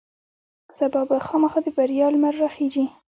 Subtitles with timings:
[0.79, 2.85] سبا به خامخا د بریا لمر راخیژي.